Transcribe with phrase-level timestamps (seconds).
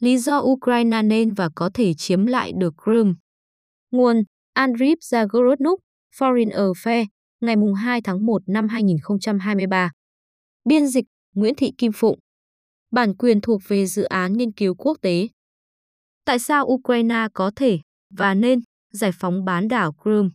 [0.00, 3.14] lý do Ukraine nên và có thể chiếm lại được Crimea.
[3.90, 4.22] Nguồn
[4.52, 5.76] Andriy Zagorodnuk,
[6.18, 7.06] Foreign Affairs,
[7.40, 9.90] ngày 2 tháng 1 năm 2023.
[10.64, 11.04] Biên dịch
[11.34, 12.18] Nguyễn Thị Kim Phụng.
[12.90, 15.28] Bản quyền thuộc về dự án nghiên cứu quốc tế.
[16.24, 17.78] Tại sao Ukraine có thể
[18.10, 18.60] và nên
[18.92, 20.30] giải phóng bán đảo Crimea?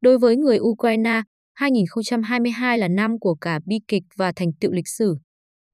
[0.00, 1.22] Đối với người Ukraine,
[1.54, 5.16] 2022 là năm của cả bi kịch và thành tựu lịch sử.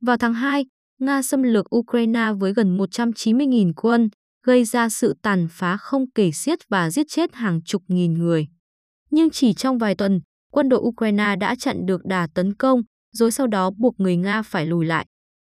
[0.01, 0.67] Vào tháng 2,
[1.01, 4.09] Nga xâm lược Ukraine với gần 190.000 quân,
[4.47, 8.46] gây ra sự tàn phá không kể xiết và giết chết hàng chục nghìn người.
[9.11, 10.21] Nhưng chỉ trong vài tuần,
[10.53, 12.82] quân đội Ukraine đã chặn được đà tấn công,
[13.13, 15.07] rồi sau đó buộc người Nga phải lùi lại.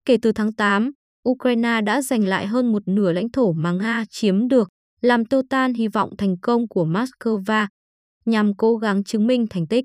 [0.04, 0.90] Kể từ tháng 8,
[1.28, 4.68] Ukraine đã giành lại hơn một nửa lãnh thổ mà Nga chiếm được,
[5.00, 7.66] làm tiêu tan hy vọng thành công của Moscow
[8.24, 9.84] nhằm cố gắng chứng minh thành tích.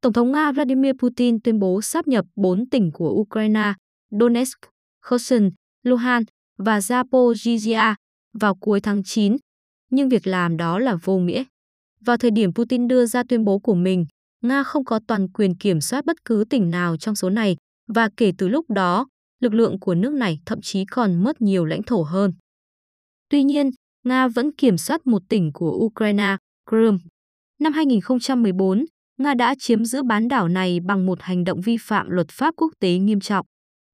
[0.00, 3.74] Tổng thống Nga Vladimir Putin tuyên bố sáp nhập bốn tỉnh của Ukraine,
[4.20, 4.58] Donetsk,
[5.02, 5.50] Kherson,
[5.82, 7.94] Luhansk và Zaporizhia
[8.38, 9.36] vào cuối tháng 9,
[9.90, 11.44] nhưng việc làm đó là vô nghĩa.
[12.00, 14.06] Vào thời điểm Putin đưa ra tuyên bố của mình,
[14.42, 17.56] Nga không có toàn quyền kiểm soát bất cứ tỉnh nào trong số này
[17.94, 19.06] và kể từ lúc đó,
[19.40, 22.32] lực lượng của nước này thậm chí còn mất nhiều lãnh thổ hơn.
[23.28, 23.70] Tuy nhiên,
[24.04, 26.36] Nga vẫn kiểm soát một tỉnh của Ukraine,
[26.70, 26.98] Crimea.
[27.60, 28.84] Năm 2014,
[29.18, 32.54] Nga đã chiếm giữ bán đảo này bằng một hành động vi phạm luật pháp
[32.56, 33.46] quốc tế nghiêm trọng.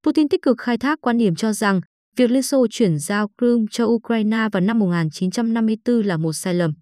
[0.08, 1.80] Putin tích cực khai thác quan điểm cho rằng
[2.16, 6.72] việc Liên Xô chuyển giao Crimea cho Ukraine vào năm 1954 là một sai lầm.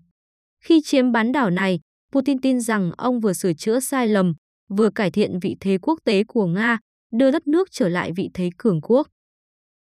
[0.64, 1.80] Khi chiếm bán đảo này,
[2.12, 4.34] Putin tin rằng ông vừa sửa chữa sai lầm,
[4.68, 6.78] vừa cải thiện vị thế quốc tế của Nga,
[7.12, 9.08] đưa đất nước trở lại vị thế cường quốc.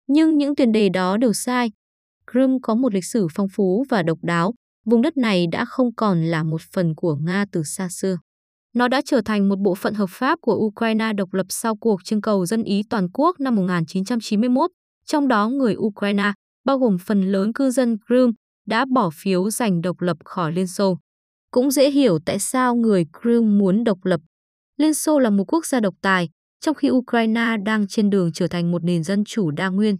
[0.06, 1.70] Nhưng những tiền đề đó đều sai.
[2.32, 5.94] Crimea có một lịch sử phong phú và độc đáo, vùng đất này đã không
[5.94, 8.18] còn là một phần của Nga từ xa xưa.
[8.74, 12.04] Nó đã trở thành một bộ phận hợp pháp của Ukraine độc lập sau cuộc
[12.04, 14.70] trưng cầu dân Ý toàn quốc năm 1991,
[15.06, 16.32] trong đó người Ukraine,
[16.64, 18.32] bao gồm phần lớn cư dân Crimea,
[18.66, 20.98] đã bỏ phiếu giành độc lập khỏi Liên Xô.
[21.50, 24.20] Cũng dễ hiểu tại sao người Crimea muốn độc lập.
[24.76, 26.28] Liên Xô là một quốc gia độc tài,
[26.60, 29.96] trong khi Ukraine đang trên đường trở thành một nền dân chủ đa nguyên.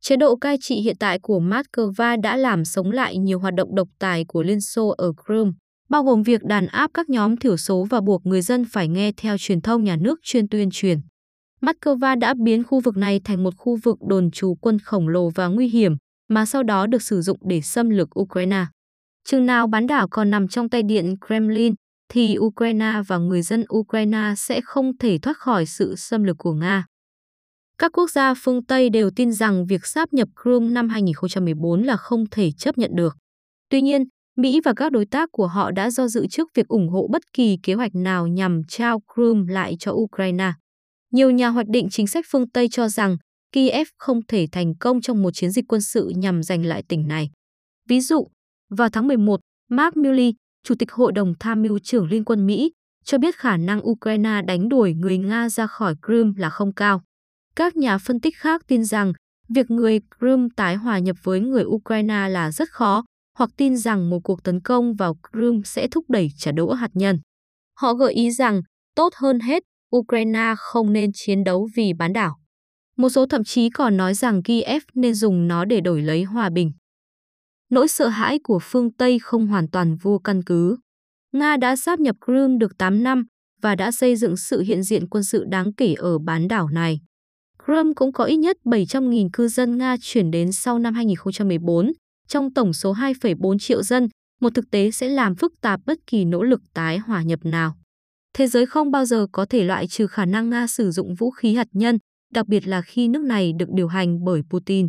[0.00, 3.74] Chế độ cai trị hiện tại của Moscow đã làm sống lại nhiều hoạt động
[3.74, 5.52] độc tài của Liên Xô ở Crimea,
[5.88, 9.12] bao gồm việc đàn áp các nhóm thiểu số và buộc người dân phải nghe
[9.16, 11.00] theo truyền thông nhà nước chuyên tuyên truyền.
[11.60, 15.30] Moscow đã biến khu vực này thành một khu vực đồn trú quân khổng lồ
[15.30, 15.96] và nguy hiểm,
[16.28, 18.66] mà sau đó được sử dụng để xâm lược Ukraine.
[19.24, 21.74] Chừng nào bán đảo còn nằm trong tay điện Kremlin,
[22.08, 26.52] thì Ukraine và người dân Ukraine sẽ không thể thoát khỏi sự xâm lược của
[26.52, 26.86] Nga.
[27.78, 31.96] Các quốc gia phương Tây đều tin rằng việc sáp nhập Crimea năm 2014 là
[31.96, 33.16] không thể chấp nhận được.
[33.70, 34.04] Tuy nhiên,
[34.36, 37.22] Mỹ và các đối tác của họ đã do dự trước việc ủng hộ bất
[37.32, 40.52] kỳ kế hoạch nào nhằm trao Crimea lại cho Ukraine.
[41.12, 43.16] Nhiều nhà hoạch định chính sách phương Tây cho rằng
[43.52, 47.08] Kiev không thể thành công trong một chiến dịch quân sự nhằm giành lại tỉnh
[47.08, 47.30] này.
[47.88, 48.28] Ví dụ,
[48.70, 52.72] vào tháng 11, Mark Milley, Chủ tịch Hội đồng Tham mưu trưởng Liên quân Mỹ,
[53.04, 57.02] cho biết khả năng Ukraine đánh đuổi người Nga ra khỏi Crimea là không cao.
[57.56, 59.12] Các nhà phân tích khác tin rằng
[59.48, 63.04] việc người Crimea tái hòa nhập với người Ukraine là rất khó,
[63.36, 66.90] hoặc tin rằng một cuộc tấn công vào Crimea sẽ thúc đẩy trả đũa hạt
[66.94, 67.18] nhân.
[67.78, 68.60] Họ gợi ý rằng,
[68.94, 69.62] tốt hơn hết,
[69.96, 72.36] Ukraine không nên chiến đấu vì bán đảo.
[72.96, 76.50] Một số thậm chí còn nói rằng Kiev nên dùng nó để đổi lấy hòa
[76.50, 76.72] bình.
[77.70, 80.76] Nỗi sợ hãi của phương Tây không hoàn toàn vô căn cứ.
[81.32, 83.24] Nga đã sáp nhập Crimea được 8 năm
[83.62, 87.00] và đã xây dựng sự hiện diện quân sự đáng kể ở bán đảo này.
[87.64, 91.92] Crimea cũng có ít nhất 700.000 cư dân Nga chuyển đến sau năm 2014,
[92.28, 94.08] trong tổng số 2,4 triệu dân,
[94.40, 97.74] một thực tế sẽ làm phức tạp bất kỳ nỗ lực tái hòa nhập nào.
[98.34, 101.30] Thế giới không bao giờ có thể loại trừ khả năng Nga sử dụng vũ
[101.30, 101.98] khí hạt nhân,
[102.32, 104.88] đặc biệt là khi nước này được điều hành bởi Putin.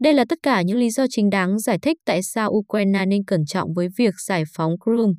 [0.00, 3.24] Đây là tất cả những lý do chính đáng giải thích tại sao Ukraine nên
[3.24, 5.14] cẩn trọng với việc giải phóng Crimea.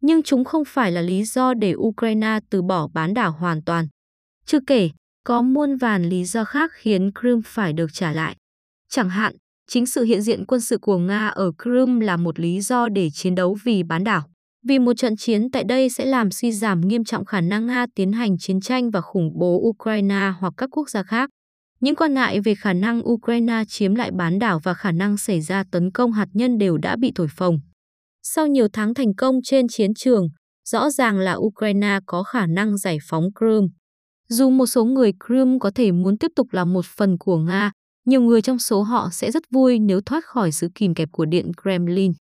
[0.00, 3.86] Nhưng chúng không phải là lý do để Ukraine từ bỏ bán đảo hoàn toàn.
[4.46, 4.90] Chưa kể,
[5.24, 8.36] có muôn vàn lý do khác khiến Crimea phải được trả lại.
[8.88, 9.36] Chẳng hạn,
[9.70, 13.10] chính sự hiện diện quân sự của Nga ở Crimea là một lý do để
[13.10, 14.22] chiến đấu vì bán đảo.
[14.68, 17.86] Vì một trận chiến tại đây sẽ làm suy giảm nghiêm trọng khả năng Nga
[17.94, 21.30] tiến hành chiến tranh và khủng bố Ukraine hoặc các quốc gia khác.
[21.80, 25.40] Những quan ngại về khả năng Ukraine chiếm lại bán đảo và khả năng xảy
[25.40, 27.58] ra tấn công hạt nhân đều đã bị thổi phồng.
[28.22, 30.28] Sau nhiều tháng thành công trên chiến trường,
[30.68, 33.68] rõ ràng là Ukraine có khả năng giải phóng Crimea.
[34.28, 37.72] Dù một số người Crimea có thể muốn tiếp tục là một phần của Nga,
[38.06, 41.24] nhiều người trong số họ sẽ rất vui nếu thoát khỏi sự kìm kẹp của
[41.24, 42.12] Điện Kremlin.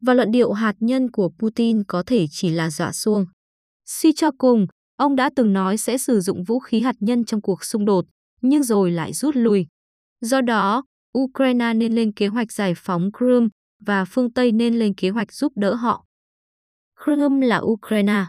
[0.00, 3.26] Và luận điệu hạt nhân của Putin có thể chỉ là dọa xuông.
[3.84, 4.66] Suy cho cùng,
[4.96, 8.04] ông đã từng nói sẽ sử dụng vũ khí hạt nhân trong cuộc xung đột,
[8.42, 9.66] nhưng rồi lại rút lui.
[10.20, 10.84] Do đó,
[11.18, 13.48] Ukraine nên lên kế hoạch giải phóng Crimea
[13.86, 16.04] và phương Tây nên lên kế hoạch giúp đỡ họ.
[17.04, 18.24] Crimea là Ukraine.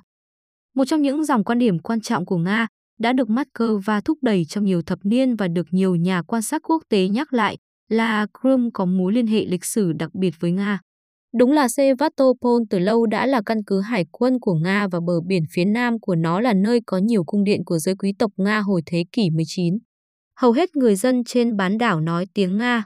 [0.76, 2.68] Một trong những dòng quan điểm quan trọng của Nga
[3.00, 6.62] đã được Moscow thúc đẩy trong nhiều thập niên và được nhiều nhà quan sát
[6.64, 7.58] quốc tế nhắc lại
[7.90, 10.80] là Crimea có mối liên hệ lịch sử đặc biệt với Nga.
[11.38, 15.22] Đúng là Sevastopol từ lâu đã là căn cứ hải quân của Nga và bờ
[15.22, 18.32] biển phía nam của nó là nơi có nhiều cung điện của giới quý tộc
[18.38, 19.78] Nga hồi thế kỷ 19.
[20.40, 22.86] Hầu hết người dân trên bán đảo nói tiếng Nga.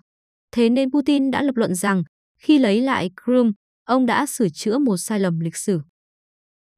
[0.51, 2.03] Thế nên Putin đã lập luận rằng
[2.39, 3.51] khi lấy lại Crimea,
[3.85, 5.79] ông đã sửa chữa một sai lầm lịch sử.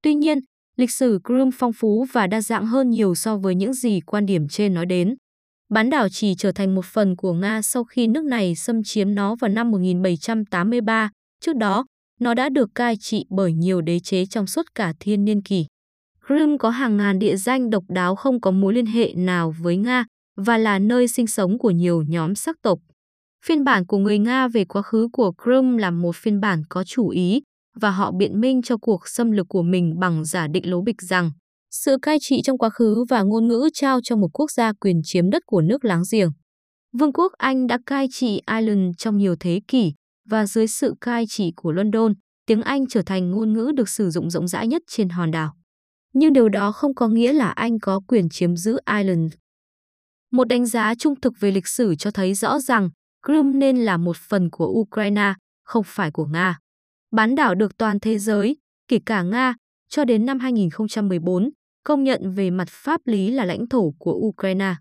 [0.02, 0.40] Tuy nhiên,
[0.78, 4.26] lịch sử Crimea phong phú và đa dạng hơn nhiều so với những gì quan
[4.26, 5.16] điểm trên nói đến.
[5.70, 9.16] Bán đảo chỉ trở thành một phần của Nga sau khi nước này xâm chiếm
[9.16, 11.10] nó vào năm 1783,
[11.42, 11.86] trước đó
[12.20, 15.66] nó đã được cai trị bởi nhiều đế chế trong suốt cả thiên niên kỷ.
[16.28, 19.78] Crimea có hàng ngàn địa danh độc đáo không có mối liên hệ nào với
[19.78, 20.06] Nga
[20.38, 22.80] và là nơi sinh sống của nhiều nhóm sắc tộc.
[23.46, 26.84] Phiên bản của người Nga về quá khứ của Crimea là một phiên bản có
[26.84, 27.42] chủ ý
[27.76, 31.02] và họ biện minh cho cuộc xâm lược của mình bằng giả định lố bịch
[31.02, 31.32] rằng
[31.72, 35.02] sự cai trị trong quá khứ và ngôn ngữ trao cho một quốc gia quyền
[35.04, 36.30] chiếm đất của nước láng giềng.
[37.00, 39.94] Vương quốc Anh đã cai trị Ireland trong nhiều thế kỷ
[40.30, 42.14] và dưới sự cai trị của London,
[42.46, 45.54] tiếng Anh trở thành ngôn ngữ được sử dụng rộng rãi nhất trên hòn đảo.
[46.14, 49.34] Nhưng điều đó không có nghĩa là Anh có quyền chiếm giữ Ireland.
[50.32, 52.90] Một đánh giá trung thực về lịch sử cho thấy rõ rằng
[53.26, 55.34] Crimea nên là một phần của Ukraine,
[55.64, 56.58] không phải của Nga.
[57.14, 58.58] Bán đảo được toàn thế giới,
[58.88, 59.56] kể cả Nga,
[59.90, 61.50] cho đến năm 2014,
[61.84, 64.76] công nhận về mặt pháp lý là lãnh thổ của Ukraine.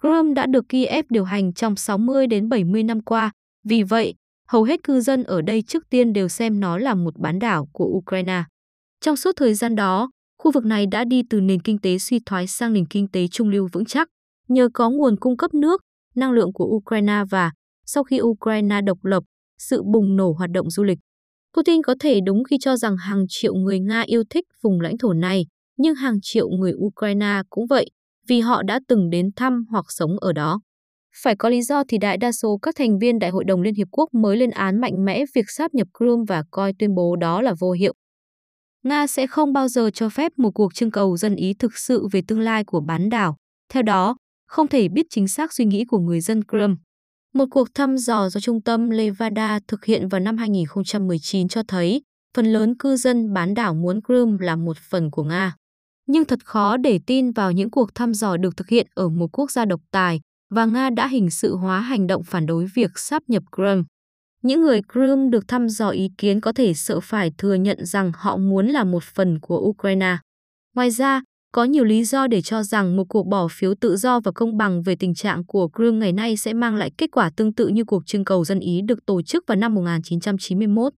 [0.00, 3.30] Crimea đã được Kiev điều hành trong 60 đến 70 năm qua,
[3.64, 4.14] vì vậy,
[4.48, 7.68] hầu hết cư dân ở đây trước tiên đều xem nó là một bán đảo
[7.72, 8.44] của Ukraine.
[9.00, 12.20] Trong suốt thời gian đó, khu vực này đã đi từ nền kinh tế suy
[12.26, 14.08] thoái sang nền kinh tế trung lưu vững chắc,
[14.48, 15.82] nhờ có nguồn cung cấp nước,
[16.14, 17.50] năng lượng của Ukraine và,
[17.86, 19.22] sau khi Ukraine độc lập,
[19.58, 20.98] sự bùng nổ hoạt động du lịch.
[21.56, 24.98] Putin có thể đúng khi cho rằng hàng triệu người Nga yêu thích vùng lãnh
[24.98, 25.46] thổ này,
[25.76, 27.86] nhưng hàng triệu người Ukraine cũng vậy,
[28.28, 30.60] vì họ đã từng đến thăm hoặc sống ở đó.
[31.22, 33.74] Phải có lý do thì đại đa số các thành viên Đại hội đồng Liên
[33.74, 37.16] Hiệp Quốc mới lên án mạnh mẽ việc sáp nhập Crimea và coi tuyên bố
[37.16, 37.94] đó là vô hiệu.
[38.82, 42.08] Nga sẽ không bao giờ cho phép một cuộc trưng cầu dân ý thực sự
[42.12, 43.36] về tương lai của bán đảo.
[43.72, 44.16] Theo đó,
[44.46, 46.76] không thể biết chính xác suy nghĩ của người dân Crimea.
[47.34, 52.02] Một cuộc thăm dò do Trung tâm Levada thực hiện vào năm 2019 cho thấy
[52.36, 55.56] phần lớn cư dân bán đảo muốn Crimea là một phần của Nga.
[56.06, 59.26] Nhưng thật khó để tin vào những cuộc thăm dò được thực hiện ở một
[59.32, 60.20] quốc gia độc tài
[60.50, 63.82] và Nga đã hình sự hóa hành động phản đối việc sáp nhập Crimea.
[64.42, 68.12] Những người Crimea được thăm dò ý kiến có thể sợ phải thừa nhận rằng
[68.14, 70.16] họ muốn là một phần của Ukraine.
[70.74, 74.20] Ngoài ra, có nhiều lý do để cho rằng một cuộc bỏ phiếu tự do
[74.20, 77.30] và công bằng về tình trạng của Crimea ngày nay sẽ mang lại kết quả
[77.36, 80.92] tương tự như cuộc trưng cầu dân Ý được tổ chức vào năm 1991.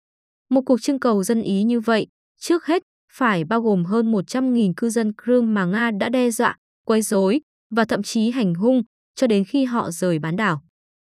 [0.50, 2.06] Một cuộc trưng cầu dân Ý như vậy,
[2.40, 6.56] trước hết, phải bao gồm hơn 100.000 cư dân Crimea mà Nga đã đe dọa,
[6.86, 7.40] quấy rối
[7.70, 8.82] và thậm chí hành hung
[9.14, 10.62] cho đến khi họ rời bán đảo.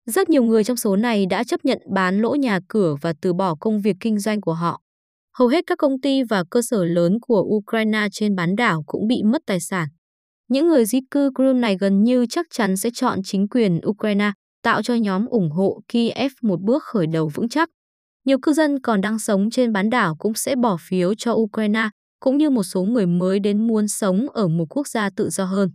[0.06, 3.33] Rất nhiều người trong số này đã chấp nhận bán lỗ nhà cửa và từ
[3.33, 4.81] bỏ công việc kinh doanh của họ.
[5.39, 9.07] Hầu hết các công ty và cơ sở lớn của Ukraine trên bán đảo cũng
[9.07, 9.88] bị mất tài sản.
[10.47, 14.31] Những người di cư Crimea này gần như chắc chắn sẽ chọn chính quyền Ukraine,
[14.63, 17.69] tạo cho nhóm ủng hộ Kiev một bước khởi đầu vững chắc.
[18.25, 21.90] Nhiều cư dân còn đang sống trên bán đảo cũng sẽ bỏ phiếu cho Ukraine,
[22.19, 25.45] cũng như một số người mới đến muốn sống ở một quốc gia tự do
[25.45, 25.69] hơn.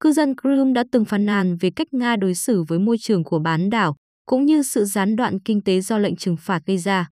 [0.00, 3.24] Cư dân Crimea đã từng phàn nàn về cách Nga đối xử với môi trường
[3.24, 3.96] của bán đảo,
[4.26, 7.08] cũng như sự gián đoạn kinh tế do lệnh trừng phạt gây ra.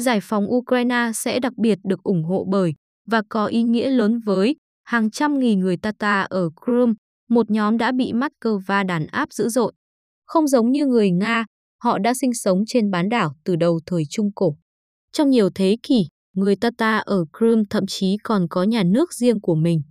[0.00, 2.74] Giải phóng Ukraine sẽ đặc biệt được ủng hộ bởi
[3.06, 6.94] và có ý nghĩa lớn với hàng trăm nghìn người Tatar ở Crimea,
[7.28, 9.72] một nhóm đã bị Moscow đàn áp dữ dội.
[10.26, 11.44] Không giống như người Nga,
[11.82, 14.56] họ đã sinh sống trên bán đảo từ đầu thời Trung Cổ.
[15.12, 19.40] Trong nhiều thế kỷ, người Tatar ở Crimea thậm chí còn có nhà nước riêng
[19.40, 19.82] của mình.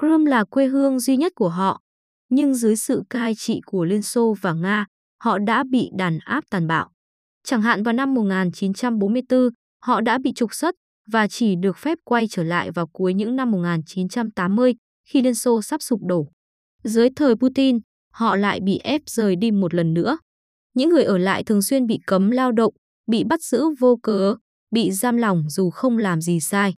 [0.00, 1.80] Crimea là quê hương duy nhất của họ,
[2.28, 4.86] nhưng dưới sự cai trị của Liên Xô và Nga,
[5.22, 6.90] họ đã bị đàn áp tàn bạo.
[7.44, 9.48] Chẳng hạn vào năm 1944,
[9.82, 10.74] họ đã bị trục xuất
[11.06, 14.74] và chỉ được phép quay trở lại vào cuối những năm 1980
[15.08, 16.26] khi Liên Xô sắp sụp đổ.
[16.84, 17.78] Dưới thời Putin,
[18.12, 20.18] họ lại bị ép rời đi một lần nữa.
[20.74, 22.74] Những người ở lại thường xuyên bị cấm lao động,
[23.06, 24.34] bị bắt giữ vô cớ,
[24.70, 26.74] bị giam lỏng dù không làm gì sai.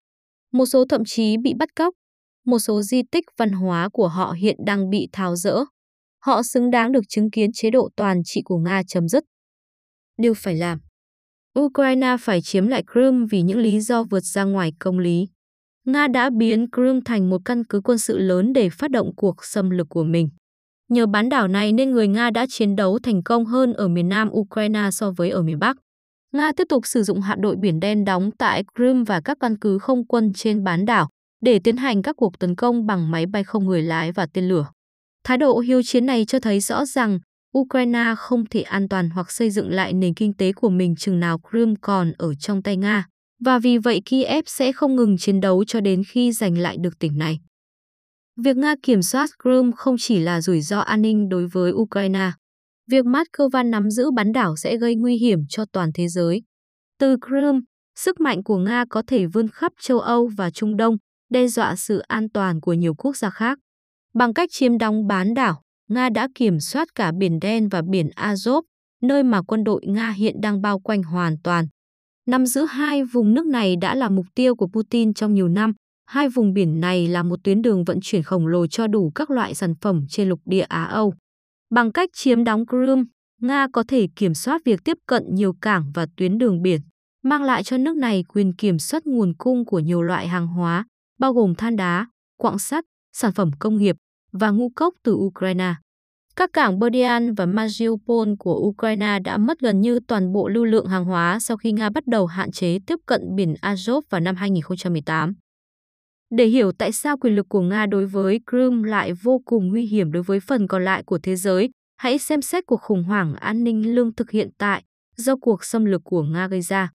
[0.51, 1.93] Một số thậm chí bị bắt cóc.
[2.45, 5.57] Một số di tích văn hóa của họ hiện đang bị tháo rỡ.
[6.19, 9.23] Họ xứng đáng được chứng kiến chế độ toàn trị của Nga chấm dứt
[10.17, 10.79] điều phải làm.
[11.59, 15.27] Ukraine phải chiếm lại Crimea vì những lý do vượt ra ngoài công lý.
[15.85, 19.45] Nga đã biến Crimea thành một căn cứ quân sự lớn để phát động cuộc
[19.45, 20.29] xâm lược của mình.
[20.89, 24.09] Nhờ bán đảo này nên người Nga đã chiến đấu thành công hơn ở miền
[24.09, 25.77] nam Ukraine so với ở miền Bắc.
[26.31, 29.57] Nga tiếp tục sử dụng hạm đội Biển Đen đóng tại Crimea và các căn
[29.59, 31.09] cứ không quân trên bán đảo
[31.41, 34.47] để tiến hành các cuộc tấn công bằng máy bay không người lái và tên
[34.47, 34.67] lửa.
[35.23, 37.19] Thái độ hiếu chiến này cho thấy rõ rằng
[37.57, 41.19] Ukraine không thể an toàn hoặc xây dựng lại nền kinh tế của mình chừng
[41.19, 43.07] nào Crimea còn ở trong tay Nga,
[43.45, 46.99] và vì vậy Kiev sẽ không ngừng chiến đấu cho đến khi giành lại được
[46.99, 47.39] tỉnh này.
[48.43, 52.31] Việc Nga kiểm soát Crimea không chỉ là rủi ro an ninh đối với Ukraine.
[52.91, 56.41] Việc Moscow nắm giữ bán đảo sẽ gây nguy hiểm cho toàn thế giới.
[56.99, 57.61] Từ Crimea,
[57.95, 60.97] sức mạnh của Nga có thể vươn khắp châu Âu và Trung Đông,
[61.29, 63.59] đe dọa sự an toàn của nhiều quốc gia khác.
[64.13, 68.09] Bằng cách chiếm đóng bán đảo, Nga đã kiểm soát cả Biển Đen và Biển
[68.15, 68.61] Azov,
[69.01, 71.65] nơi mà quân đội Nga hiện đang bao quanh hoàn toàn.
[72.27, 75.73] Nằm giữa hai vùng nước này đã là mục tiêu của Putin trong nhiều năm.
[76.05, 79.31] Hai vùng biển này là một tuyến đường vận chuyển khổng lồ cho đủ các
[79.31, 81.13] loại sản phẩm trên lục địa Á-Âu.
[81.69, 83.03] Bằng cách chiếm đóng Crimea,
[83.41, 86.81] Nga có thể kiểm soát việc tiếp cận nhiều cảng và tuyến đường biển,
[87.23, 90.85] mang lại cho nước này quyền kiểm soát nguồn cung của nhiều loại hàng hóa,
[91.19, 93.95] bao gồm than đá, quặng sắt, sản phẩm công nghiệp
[94.33, 95.73] và ngũ cốc từ Ukraine.
[96.35, 100.85] Các cảng Berdyan và Mariupol của Ukraine đã mất gần như toàn bộ lưu lượng
[100.85, 104.35] hàng hóa sau khi Nga bắt đầu hạn chế tiếp cận biển Azov vào năm
[104.35, 105.33] 2018.
[106.29, 109.85] Để hiểu tại sao quyền lực của Nga đối với Crimea lại vô cùng nguy
[109.85, 113.35] hiểm đối với phần còn lại của thế giới, hãy xem xét cuộc khủng hoảng
[113.35, 114.83] an ninh lương thực hiện tại
[115.17, 116.89] do cuộc xâm lược của Nga gây ra.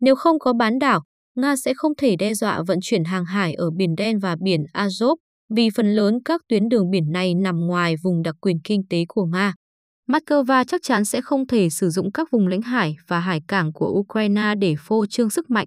[0.00, 1.02] Nếu không có bán đảo,
[1.36, 4.64] Nga sẽ không thể đe dọa vận chuyển hàng hải ở Biển Đen và Biển
[4.74, 5.16] Azov
[5.50, 9.04] vì phần lớn các tuyến đường biển này nằm ngoài vùng đặc quyền kinh tế
[9.08, 9.54] của Nga.
[10.08, 13.72] Moscow chắc chắn sẽ không thể sử dụng các vùng lãnh hải và hải cảng
[13.72, 15.66] của Ukraine để phô trương sức mạnh.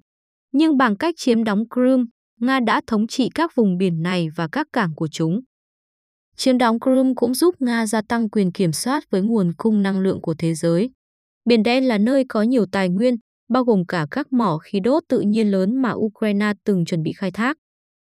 [0.51, 2.05] Nhưng bằng cách chiếm đóng Crimea,
[2.39, 5.39] Nga đã thống trị các vùng biển này và các cảng của chúng.
[6.35, 9.99] Chiếm đóng Crimea cũng giúp Nga gia tăng quyền kiểm soát với nguồn cung năng
[9.99, 10.89] lượng của thế giới.
[11.45, 13.15] Biển Đen là nơi có nhiều tài nguyên,
[13.49, 17.13] bao gồm cả các mỏ khí đốt tự nhiên lớn mà Ukraine từng chuẩn bị
[17.13, 17.57] khai thác.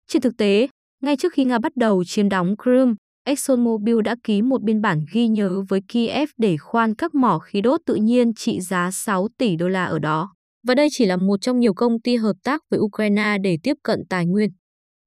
[0.09, 0.69] Trên thực tế,
[1.01, 5.05] ngay trước khi Nga bắt đầu chiếm đóng Crimea, ExxonMobil đã ký một biên bản
[5.13, 9.29] ghi nhớ với Kiev để khoan các mỏ khí đốt tự nhiên trị giá 6
[9.39, 10.35] tỷ đô la ở đó.
[10.67, 13.75] Và đây chỉ là một trong nhiều công ty hợp tác với Ukraine để tiếp
[13.83, 14.51] cận tài nguyên.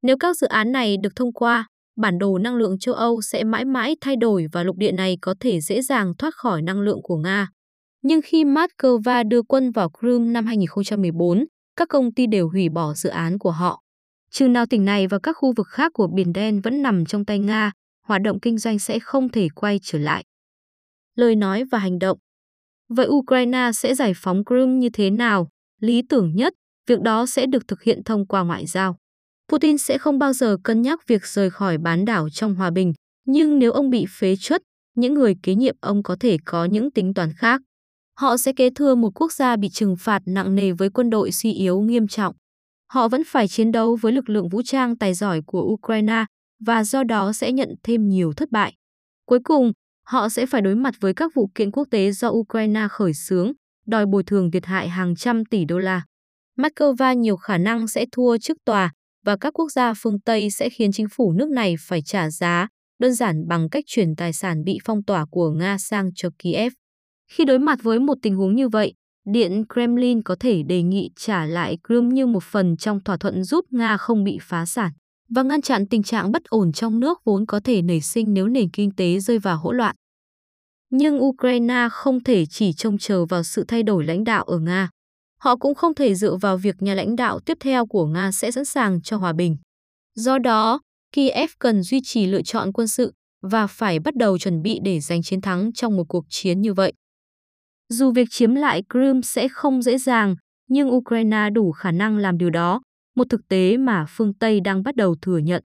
[0.02, 1.68] Nếu các dự án này được thông qua,
[2.02, 5.18] bản đồ năng lượng châu Âu sẽ mãi mãi thay đổi và lục địa này
[5.22, 7.50] có thể dễ dàng thoát khỏi năng lượng của Nga.
[8.04, 11.46] Nhưng khi Moscow đưa quân vào Crimea năm 2014,
[11.76, 13.84] các công ty đều hủy bỏ dự án của họ.
[14.36, 17.26] Chừng nào tỉnh này và các khu vực khác của Biển Đen vẫn nằm trong
[17.26, 17.72] tay Nga,
[18.08, 20.24] hoạt động kinh doanh sẽ không thể quay trở lại.
[21.16, 22.18] Lời nói và hành động
[22.90, 25.48] Vậy Ukraine sẽ giải phóng Crimea như thế nào?
[25.82, 26.54] Lý tưởng nhất,
[26.88, 28.98] việc đó sẽ được thực hiện thông qua ngoại giao.
[29.52, 32.94] Putin sẽ không bao giờ cân nhắc việc rời khỏi bán đảo trong hòa bình,
[33.26, 34.62] nhưng nếu ông bị phế chuất,
[34.96, 37.62] những người kế nhiệm ông có thể có những tính toán khác.
[38.20, 41.32] Họ sẽ kế thừa một quốc gia bị trừng phạt nặng nề với quân đội
[41.32, 42.36] suy yếu nghiêm trọng.
[42.94, 46.26] Họ vẫn phải chiến đấu với lực lượng vũ trang tài giỏi của Ukraine
[46.66, 48.74] và do đó sẽ nhận thêm nhiều thất bại.
[49.26, 49.72] Cuối cùng,
[50.06, 53.52] họ sẽ phải đối mặt với các vụ kiện quốc tế do Ukraine khởi xướng,
[53.86, 56.02] đòi bồi thường thiệt hại hàng trăm tỷ đô la.
[56.58, 58.92] Moscow nhiều khả năng sẽ thua trước tòa
[59.26, 62.68] và các quốc gia phương Tây sẽ khiến chính phủ nước này phải trả giá,
[63.00, 66.74] đơn giản bằng cách chuyển tài sản bị phong tỏa của Nga sang cho Kiev.
[67.32, 68.94] Khi đối mặt với một tình huống như vậy,
[69.26, 73.44] Điện Kremlin có thể đề nghị trả lại Crimea như một phần trong thỏa thuận
[73.44, 74.92] giúp Nga không bị phá sản
[75.30, 78.48] và ngăn chặn tình trạng bất ổn trong nước vốn có thể nảy sinh nếu
[78.48, 79.96] nền kinh tế rơi vào hỗn loạn.
[80.90, 84.90] Nhưng Ukraine không thể chỉ trông chờ vào sự thay đổi lãnh đạo ở Nga.
[85.40, 88.52] Họ cũng không thể dựa vào việc nhà lãnh đạo tiếp theo của Nga sẽ
[88.52, 89.58] sẵn sàng cho hòa bình.
[90.16, 90.80] Do đó,
[91.12, 95.00] Kiev cần duy trì lựa chọn quân sự và phải bắt đầu chuẩn bị để
[95.00, 96.94] giành chiến thắng trong một cuộc chiến như vậy.
[97.94, 100.36] Dù việc chiếm lại Crimea sẽ không dễ dàng,
[100.70, 102.82] nhưng Ukraine đủ khả năng làm điều đó,
[103.16, 105.64] một thực tế mà phương Tây đang bắt đầu thừa nhận.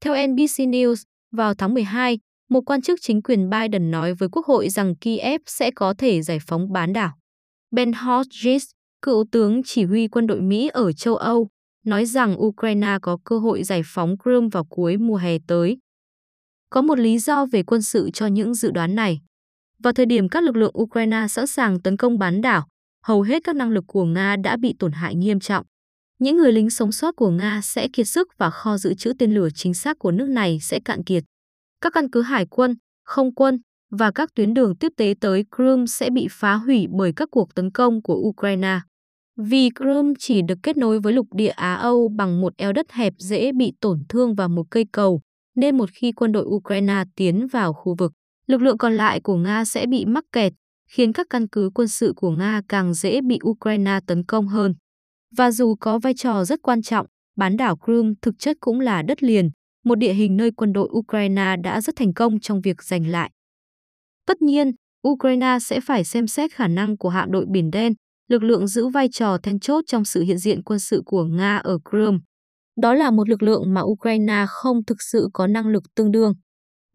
[0.00, 1.02] Theo NBC News,
[1.32, 2.18] vào tháng 12,
[2.50, 6.22] một quan chức chính quyền Biden nói với Quốc hội rằng Kiev sẽ có thể
[6.22, 7.12] giải phóng bán đảo.
[7.70, 8.64] Ben Hodges,
[9.02, 11.48] cựu tướng chỉ huy quân đội Mỹ ở châu Âu,
[11.84, 15.78] nói rằng Ukraine có cơ hội giải phóng Crimea vào cuối mùa hè tới.
[16.70, 19.20] Có một lý do về quân sự cho những dự đoán này.
[19.82, 22.66] Vào thời điểm các lực lượng Ukraine sẵn sàng tấn công bán đảo,
[23.02, 25.66] hầu hết các năng lực của Nga đã bị tổn hại nghiêm trọng.
[26.18, 29.34] Những người lính sống sót của Nga sẽ kiệt sức và kho dự trữ tên
[29.34, 31.24] lửa chính xác của nước này sẽ cạn kiệt.
[31.80, 33.58] Các căn cứ hải quân, không quân
[33.90, 37.54] và các tuyến đường tiếp tế tới Crimea sẽ bị phá hủy bởi các cuộc
[37.54, 38.80] tấn công của Ukraine.
[39.36, 43.12] Vì Crimea chỉ được kết nối với lục địa Á-Âu bằng một eo đất hẹp
[43.18, 45.20] dễ bị tổn thương và một cây cầu,
[45.56, 48.12] nên một khi quân đội Ukraine tiến vào khu vực,
[48.46, 50.52] lực lượng còn lại của Nga sẽ bị mắc kẹt,
[50.90, 54.74] khiến các căn cứ quân sự của Nga càng dễ bị Ukraine tấn công hơn.
[55.36, 59.02] Và dù có vai trò rất quan trọng, bán đảo Crimea thực chất cũng là
[59.02, 59.50] đất liền,
[59.84, 63.30] một địa hình nơi quân đội Ukraine đã rất thành công trong việc giành lại.
[64.26, 64.72] Tất nhiên,
[65.08, 67.92] Ukraine sẽ phải xem xét khả năng của hạm đội Biển Đen,
[68.28, 71.56] lực lượng giữ vai trò then chốt trong sự hiện diện quân sự của Nga
[71.56, 72.18] ở Crimea.
[72.80, 76.32] Đó là một lực lượng mà Ukraine không thực sự có năng lực tương đương.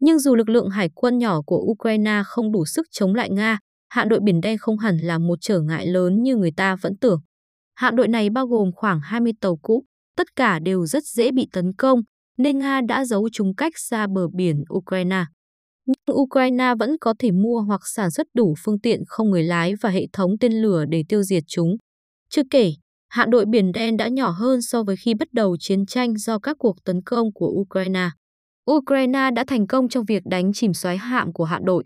[0.04, 3.58] Nhưng dù lực lượng hải quân nhỏ của Ukraine không đủ sức chống lại Nga,
[3.88, 6.96] hạm đội Biển Đen không hẳn là một trở ngại lớn như người ta vẫn
[6.96, 7.20] tưởng.
[7.74, 9.84] Hạm đội này bao gồm khoảng 20 tàu cũ,
[10.16, 12.00] tất cả đều rất dễ bị tấn công,
[12.38, 15.24] nên Nga đã giấu chúng cách xa bờ biển Ukraine.
[15.86, 19.74] Nhưng Ukraine vẫn có thể mua hoặc sản xuất đủ phương tiện không người lái
[19.80, 21.76] và hệ thống tên lửa để tiêu diệt chúng.
[22.30, 22.72] Chưa kể,
[23.08, 26.38] hạm đội Biển Đen đã nhỏ hơn so với khi bắt đầu chiến tranh do
[26.38, 28.08] các cuộc tấn công của Ukraine.
[28.70, 31.84] Ukraine đã thành công trong việc đánh chìm xoáy hạm của hạm đội.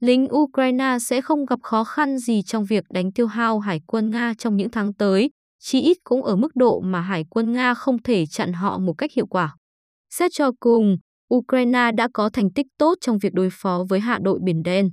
[0.00, 4.10] Lính Ukraine sẽ không gặp khó khăn gì trong việc đánh tiêu hao hải quân
[4.10, 7.74] Nga trong những tháng tới, chỉ ít cũng ở mức độ mà hải quân Nga
[7.74, 9.56] không thể chặn họ một cách hiệu quả.
[10.10, 10.96] Xét cho cùng,
[11.34, 14.90] Ukraine đã có thành tích tốt trong việc đối phó với hạ đội Biển Đen.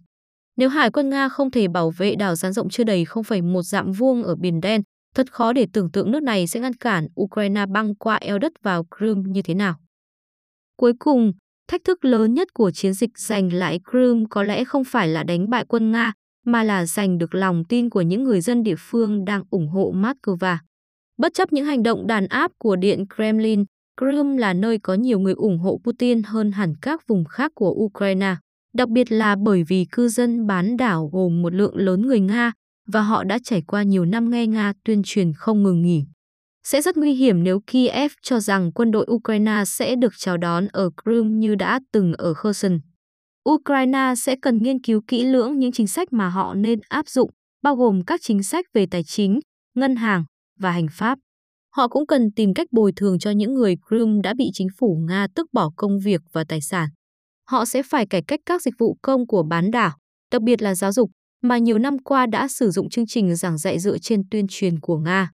[0.58, 3.92] Nếu Hải quân Nga không thể bảo vệ đảo gián rộng chưa đầy 0,1 dặm
[3.92, 4.82] vuông ở Biển Đen,
[5.16, 8.52] thật khó để tưởng tượng nước này sẽ ngăn cản Ukraine băng qua eo đất
[8.64, 9.76] vào Crimea như thế nào.
[10.78, 11.32] Cuối cùng,
[11.68, 15.24] thách thức lớn nhất của chiến dịch giành lại Crimea có lẽ không phải là
[15.24, 16.14] đánh bại quân Nga,
[16.46, 19.94] mà là giành được lòng tin của những người dân địa phương đang ủng hộ
[19.96, 20.58] Moscow.
[21.18, 23.66] Bất chấp những hành động đàn áp của Điện Kremlin,
[24.02, 27.72] Crimea là nơi có nhiều người ủng hộ Putin hơn hẳn các vùng khác của
[27.72, 28.36] Ukraine,
[28.74, 32.52] đặc biệt là bởi vì cư dân bán đảo gồm một lượng lớn người Nga
[32.88, 36.06] và họ đã trải qua nhiều năm nghe Nga tuyên truyền không ngừng nghỉ.
[36.70, 40.68] Sẽ rất nguy hiểm nếu Kiev cho rằng quân đội Ukraine sẽ được chào đón
[40.68, 42.80] ở Crimea như đã từng ở Kherson.
[43.50, 47.30] Ukraine sẽ cần nghiên cứu kỹ lưỡng những chính sách mà họ nên áp dụng,
[47.64, 49.40] bao gồm các chính sách về tài chính,
[49.76, 50.24] ngân hàng
[50.60, 51.20] và hành pháp.
[51.76, 54.98] Họ cũng cần tìm cách bồi thường cho những người Crimea đã bị chính phủ
[55.08, 56.90] Nga tước bỏ công việc và tài sản.
[57.50, 59.98] Họ sẽ phải cải cách các dịch vụ công của bán đảo,
[60.32, 61.12] đặc biệt là giáo dục,
[61.44, 64.80] mà nhiều năm qua đã sử dụng chương trình giảng dạy dựa trên tuyên truyền
[64.80, 65.32] của Nga.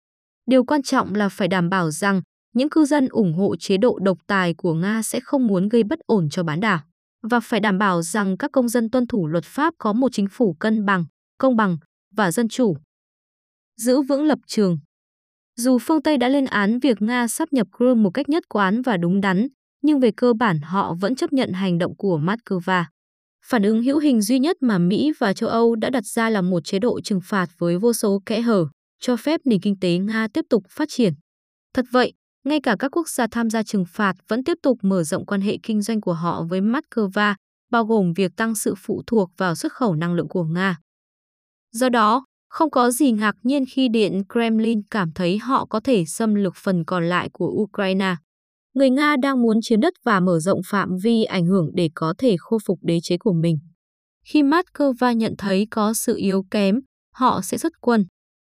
[0.50, 2.22] Điều quan trọng là phải đảm bảo rằng
[2.54, 5.84] những cư dân ủng hộ chế độ độc tài của Nga sẽ không muốn gây
[5.84, 6.80] bất ổn cho bán đảo
[7.24, 10.28] và phải đảm bảo rằng các công dân tuân thủ luật pháp có một chính
[10.32, 11.06] phủ cân bằng,
[11.38, 11.78] công bằng
[12.16, 12.78] và dân chủ.
[13.78, 14.78] Giữ vững lập trường
[15.56, 18.82] dù phương Tây đã lên án việc Nga sắp nhập Crimea một cách nhất quán
[18.82, 19.48] và đúng đắn,
[19.82, 22.84] nhưng về cơ bản họ vẫn chấp nhận hành động của Moscow.
[23.46, 26.42] Phản ứng hữu hình duy nhất mà Mỹ và châu Âu đã đặt ra là
[26.42, 28.66] một chế độ trừng phạt với vô số kẽ hở,
[29.00, 31.14] cho phép nền kinh tế Nga tiếp tục phát triển.
[31.74, 35.04] Thật vậy, ngay cả các quốc gia tham gia trừng phạt vẫn tiếp tục mở
[35.04, 37.36] rộng quan hệ kinh doanh của họ với Moscow,
[37.72, 40.78] bao gồm việc tăng sự phụ thuộc vào xuất khẩu năng lượng của Nga.
[41.72, 46.06] Do đó, không có gì ngạc nhiên khi Điện Kremlin cảm thấy họ có thể
[46.06, 48.16] xâm lược phần còn lại của Ukraine.
[48.74, 52.14] Người Nga đang muốn chiếm đất và mở rộng phạm vi ảnh hưởng để có
[52.18, 53.58] thể khôi phục đế chế của mình.
[54.26, 56.80] Khi Moscow nhận thấy có sự yếu kém,
[57.14, 58.06] họ sẽ xuất quân.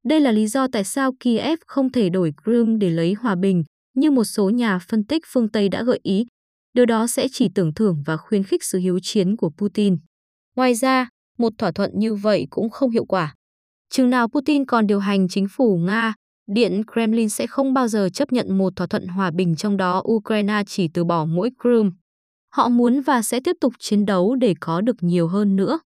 [0.03, 3.63] Đây là lý do tại sao Kiev không thể đổi Crimea để lấy hòa bình,
[3.95, 6.25] như một số nhà phân tích phương Tây đã gợi ý.
[6.73, 9.97] Điều đó sẽ chỉ tưởng thưởng và khuyến khích sự hiếu chiến của Putin.
[10.55, 13.33] Ngoài ra, một thỏa thuận như vậy cũng không hiệu quả.
[13.89, 16.13] Chừng nào Putin còn điều hành chính phủ Nga,
[16.47, 20.03] Điện Kremlin sẽ không bao giờ chấp nhận một thỏa thuận hòa bình trong đó
[20.11, 21.91] Ukraine chỉ từ bỏ mỗi Crimea.
[22.49, 25.79] Họ muốn và sẽ tiếp tục chiến đấu để có được nhiều hơn nữa.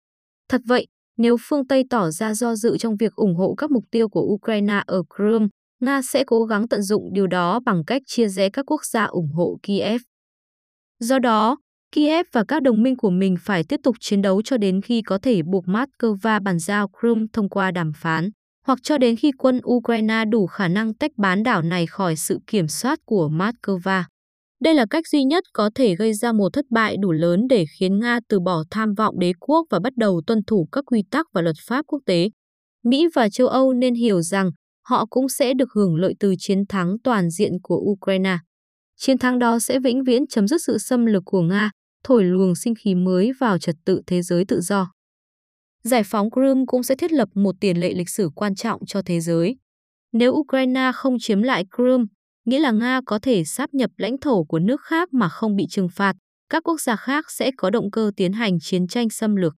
[0.50, 3.84] Thật vậy, nếu phương Tây tỏ ra do dự trong việc ủng hộ các mục
[3.92, 5.48] tiêu của Ukraine ở Crimea,
[5.80, 9.04] Nga sẽ cố gắng tận dụng điều đó bằng cách chia rẽ các quốc gia
[9.04, 10.02] ủng hộ Kiev.
[11.00, 11.58] Do đó,
[11.92, 15.02] Kiev và các đồng minh của mình phải tiếp tục chiến đấu cho đến khi
[15.02, 18.30] có thể buộc Moscow bàn giao Crimea thông qua đàm phán,
[18.66, 22.40] hoặc cho đến khi quân Ukraine đủ khả năng tách bán đảo này khỏi sự
[22.48, 24.04] kiểm soát của Moscow.
[24.60, 27.66] Đây là cách duy nhất có thể gây ra một thất bại đủ lớn để
[27.80, 31.04] khiến Nga từ bỏ tham vọng đế quốc và bắt đầu tuân thủ các quy
[31.12, 32.30] tắc và luật pháp quốc tế.
[32.84, 34.52] Mỹ và châu Âu nên hiểu rằng
[34.86, 38.38] họ cũng sẽ được hưởng lợi từ chiến thắng toàn diện của Ukraine.
[38.96, 41.72] Chiến thắng đó sẽ vĩnh viễn chấm dứt sự xâm lược của Nga,
[42.04, 44.92] thổi luồng sinh khí mới vào trật tự thế giới tự do.
[45.84, 49.02] Giải phóng Crimea cũng sẽ thiết lập một tiền lệ lịch sử quan trọng cho
[49.06, 49.56] thế giới.
[50.14, 52.06] Nếu Ukraine không chiếm lại Crimea,
[52.48, 55.66] nghĩa là Nga có thể sáp nhập lãnh thổ của nước khác mà không bị
[55.70, 56.14] trừng phạt,
[56.50, 59.54] các quốc gia khác sẽ có động cơ tiến hành chiến tranh xâm lược.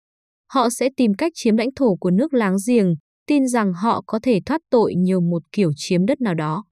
[0.52, 2.94] Họ sẽ tìm cách chiếm lãnh thổ của nước láng giềng,
[3.26, 6.64] tin rằng họ có thể thoát tội nhiều một kiểu chiếm đất nào đó.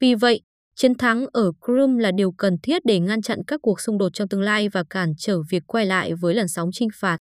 [0.00, 0.42] Vì vậy,
[0.80, 4.08] Chiến thắng ở Crimea là điều cần thiết để ngăn chặn các cuộc xung đột
[4.12, 7.18] trong tương lai và cản trở việc quay lại với làn sóng trinh phạt.